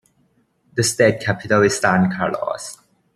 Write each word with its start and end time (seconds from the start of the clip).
The 0.73 0.81
state 0.81 1.21
capital 1.21 1.61
is 1.61 1.77
San 1.77 2.11
Carlos. 2.11 2.79